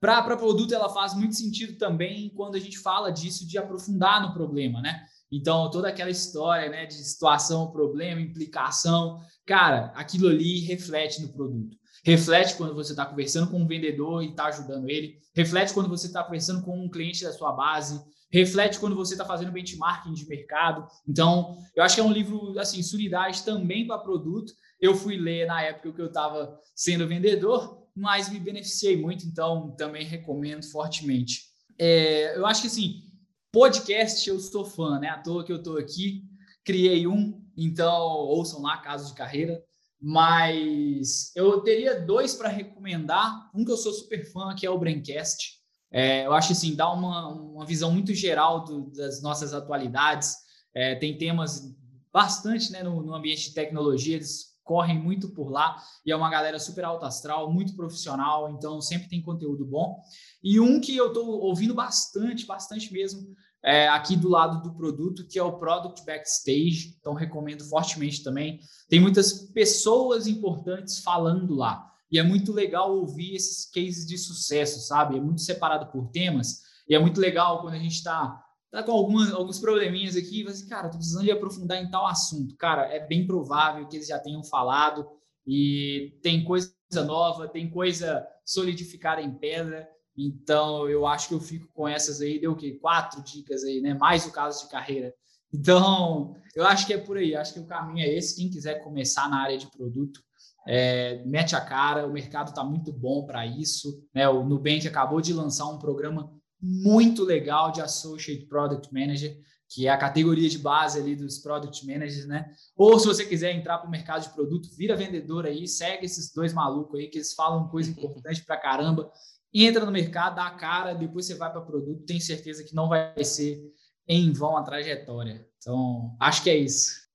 [0.00, 4.32] Para produto, ela faz muito sentido também quando a gente fala disso de aprofundar no
[4.32, 5.04] problema, né?
[5.30, 11.76] Então, toda aquela história né, de situação, problema, implicação, cara, aquilo ali reflete no produto.
[12.04, 15.18] Reflete quando você está conversando com um vendedor e está ajudando ele.
[15.34, 18.00] Reflete quando você está conversando com um cliente da sua base
[18.30, 20.86] reflete quando você está fazendo benchmarking de mercado.
[21.08, 24.52] Então, eu acho que é um livro, assim, solidariedade também para produto.
[24.80, 29.74] Eu fui ler na época que eu estava sendo vendedor, mas me beneficiei muito, então
[29.76, 31.44] também recomendo fortemente.
[31.78, 33.02] É, eu acho que, assim,
[33.50, 35.08] podcast eu sou fã, né?
[35.08, 36.24] À toa que eu estou aqui,
[36.64, 39.62] criei um, então ouçam lá, caso de carreira.
[39.98, 43.50] Mas eu teria dois para recomendar.
[43.54, 45.56] Um que eu sou super fã, que é o Braincast.
[45.90, 50.36] É, eu acho assim, dá uma, uma visão muito geral do, das nossas atualidades.
[50.74, 51.74] É, tem temas
[52.12, 56.28] bastante né, no, no, ambiente de tecnologia, eles correm muito por lá e é uma
[56.28, 60.02] galera super alta astral, muito profissional, então sempre tem conteúdo bom.
[60.42, 65.26] E um que eu estou ouvindo bastante, bastante mesmo, é, aqui do lado do produto,
[65.26, 68.60] que é o Product Backstage, então recomendo fortemente também.
[68.88, 71.84] Tem muitas pessoas importantes falando lá.
[72.10, 75.16] E é muito legal ouvir esses cases de sucesso, sabe?
[75.16, 76.60] É muito separado por temas.
[76.88, 80.46] E é muito legal quando a gente está tá com algumas, alguns probleminhas aqui, e
[80.46, 82.56] assim, cara, tô precisando de aprofundar em tal assunto.
[82.56, 85.06] Cara, é bem provável que eles já tenham falado
[85.46, 86.74] e tem coisa
[87.04, 89.88] nova, tem coisa solidificada em pedra.
[90.16, 92.78] Então, eu acho que eu fico com essas aí, deu o quê?
[92.80, 93.94] Quatro dicas aí, né?
[93.94, 95.14] Mais o caso de carreira.
[95.52, 97.34] Então, eu acho que é por aí.
[97.34, 98.36] Acho que o caminho é esse.
[98.36, 100.20] Quem quiser começar na área de produto,
[100.66, 104.02] é, mete a cara, o mercado está muito bom para isso.
[104.14, 104.28] Né?
[104.28, 109.36] O Nubank acabou de lançar um programa muito legal de Associate Product Manager,
[109.68, 112.50] que é a categoria de base ali dos Product Managers, né?
[112.76, 116.32] Ou se você quiser entrar para o mercado de produto, vira vendedor aí, segue esses
[116.32, 119.10] dois malucos aí que eles falam coisa importante para caramba.
[119.52, 122.88] Entra no mercado, dá a cara, depois você vai para produto, tem certeza que não
[122.88, 123.60] vai ser
[124.06, 125.48] em vão a trajetória.
[125.58, 127.06] Então, acho que é isso.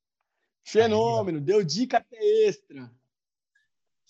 [0.63, 2.91] Fenômeno, deu dica extra.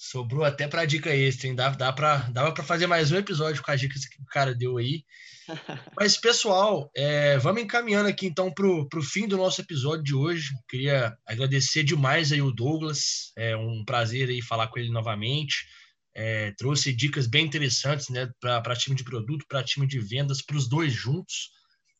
[0.04, 1.54] Sobrou até para dica extra, hein?
[1.54, 4.56] Dava, dava para dava pra fazer mais um episódio com as dicas que o cara
[4.56, 5.06] deu aí.
[5.96, 10.56] Mas, pessoal, é, vamos encaminhando aqui então para o fim do nosso episódio de hoje.
[10.68, 13.32] Queria agradecer demais aí o Douglas.
[13.38, 15.68] É um prazer aí falar com ele novamente.
[16.16, 20.58] É, trouxe dicas bem interessantes né, para time de produto, para time de vendas, para
[20.58, 21.52] os dois juntos.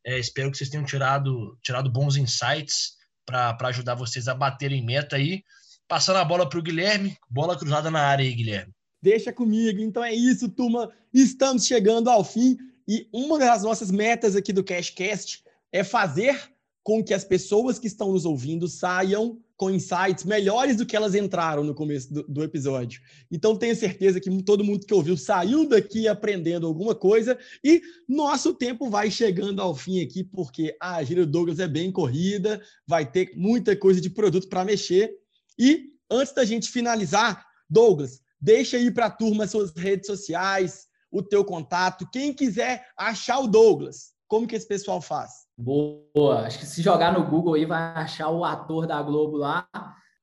[0.04, 2.94] É, espero que vocês tenham tirado, tirado bons insights
[3.28, 5.44] para ajudar vocês a baterem meta aí.
[5.92, 7.18] Passando a bola para o Guilherme.
[7.30, 8.72] Bola cruzada na área aí, Guilherme.
[9.02, 9.82] Deixa comigo.
[9.82, 10.90] Então é isso, turma.
[11.14, 12.58] Estamos chegando ao fim.
[12.88, 16.50] E uma das nossas metas aqui do Cashcast é fazer
[16.82, 21.14] com que as pessoas que estão nos ouvindo saiam com insights melhores do que elas
[21.14, 23.02] entraram no começo do, do, episódio.
[23.30, 28.54] Então, tenho certeza que todo mundo que ouviu saiu daqui aprendendo alguma coisa e nosso
[28.54, 33.06] tempo vai chegando ao fim aqui, porque a agenda do Douglas é bem corrida, vai
[33.06, 35.21] ter muita coisa de produto para mexer
[35.62, 41.22] e antes da gente finalizar, Douglas, deixa aí para a turma suas redes sociais, o
[41.22, 42.10] teu contato.
[42.12, 45.30] Quem quiser achar o Douglas, como que esse pessoal faz?
[45.56, 46.48] Boa.
[46.48, 49.68] Acho que se jogar no Google aí vai achar o ator da Globo lá,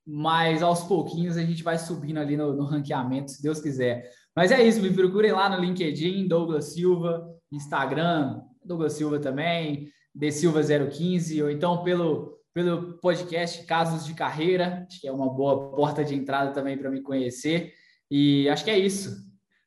[0.05, 4.11] mas aos pouquinhos a gente vai subindo ali no, no ranqueamento, se Deus quiser.
[4.35, 10.33] Mas é isso, me procurem lá no LinkedIn, Douglas Silva, Instagram, Douglas Silva também, De
[10.33, 15.71] Silva 015, ou então pelo, pelo podcast Casos de Carreira, acho que é uma boa
[15.71, 17.73] porta de entrada também para me conhecer.
[18.11, 19.17] E acho que é isso.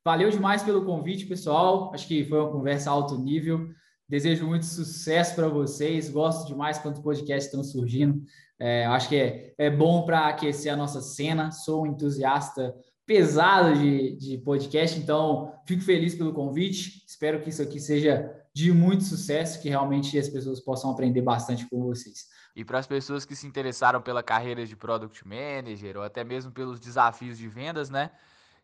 [0.04, 1.90] Valeu demais pelo convite, pessoal.
[1.94, 3.70] Acho que foi uma conversa alto nível.
[4.10, 6.10] Desejo muito sucesso para vocês.
[6.10, 8.22] Gosto demais quando podcasts estão surgindo.
[8.60, 11.50] É, acho que é, é bom para aquecer a nossa cena.
[11.50, 12.76] Sou um entusiasta
[13.06, 17.06] pesado de, de podcast, então fico feliz pelo convite.
[17.08, 21.68] Espero que isso aqui seja de muito sucesso, que realmente as pessoas possam aprender bastante
[21.70, 22.28] com vocês.
[22.56, 26.52] E para as pessoas que se interessaram pela carreira de Product Manager ou até mesmo
[26.52, 28.12] pelos desafios de vendas, né?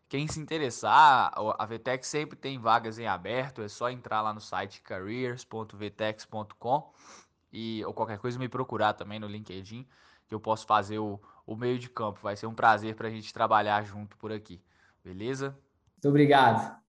[0.08, 4.40] Quem se interessar, a VTEX sempre tem vagas em aberto, é só entrar lá no
[4.40, 6.92] site careers.vtex.com
[7.52, 9.86] e ou qualquer coisa me procurar também no LinkedIn,
[10.26, 12.20] que eu posso fazer o, o meio de campo.
[12.22, 14.62] Vai ser um prazer para a gente trabalhar junto por aqui.
[15.04, 15.58] Beleza?
[15.94, 16.87] Muito obrigado.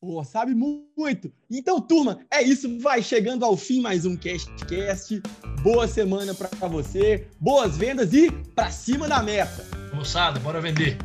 [0.00, 1.30] Pô, sabe muito.
[1.50, 2.78] Então, turma, é isso.
[2.78, 5.20] Vai chegando ao fim mais um CastCast.
[5.62, 9.66] Boa semana para você, boas vendas e para cima da meta.
[9.94, 10.96] Moçada, bora vender.